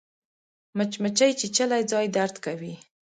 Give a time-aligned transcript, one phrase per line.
[0.77, 2.73] مچمچۍ چیچلی ځای درد کوي